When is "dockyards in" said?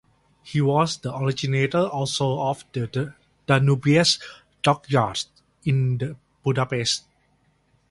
4.63-6.15